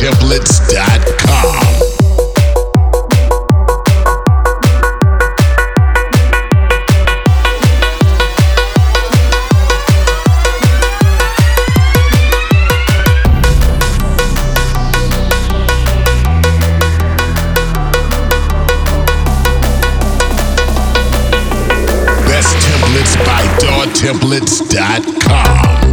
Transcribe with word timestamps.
templates.com. 0.00 1.60
templates 22.64 23.16
by 23.26 23.44
dawtemplates.com. 23.60 25.89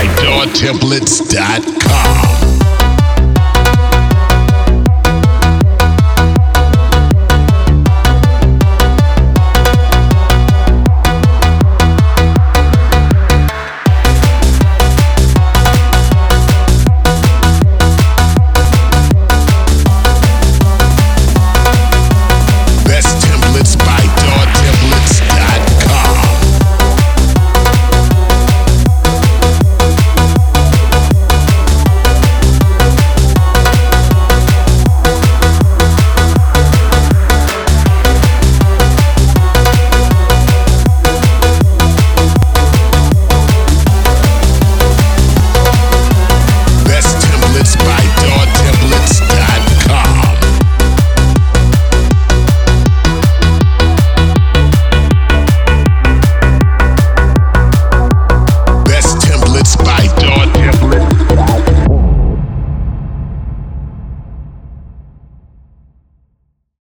By 0.00 0.06
DarTemplates.com. 0.06 2.29